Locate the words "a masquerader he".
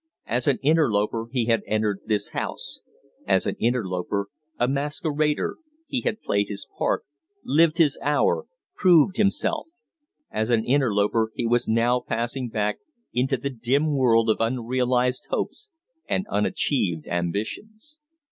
4.57-6.01